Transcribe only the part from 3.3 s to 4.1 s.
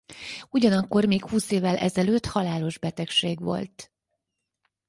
volt.